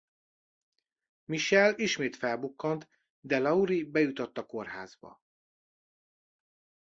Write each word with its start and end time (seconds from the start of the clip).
Michael 1.25 1.73
ismét 1.79 2.15
felbukkant 2.15 2.87
de 3.19 3.39
Laurie 3.39 3.85
bejutott 3.85 4.37
a 4.37 4.45
kórházba. 4.45 5.21